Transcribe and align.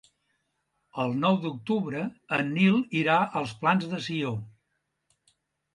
El 1.03 1.13
nou 1.25 1.37
d'octubre 1.43 2.01
en 2.39 2.49
Nil 2.57 2.81
irà 3.03 3.19
als 3.43 3.55
Plans 3.63 3.87
de 3.95 4.05
Sió. 4.09 4.35